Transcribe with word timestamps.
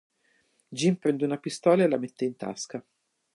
Jim 0.79 0.95
prende 0.95 1.23
una 1.27 1.37
pistola 1.37 1.83
e 1.83 1.87
la 1.87 1.97
mette 1.99 2.25
in 2.25 2.35
tasca. 2.41 2.79